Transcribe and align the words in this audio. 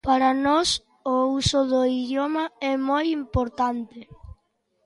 Para 0.07 0.29
nós 0.45 0.69
o 1.13 1.15
uso 1.39 1.59
do 1.71 1.81
idioma 2.01 2.45
é 2.71 2.73
moi 2.89 3.05
importante. 3.21 3.99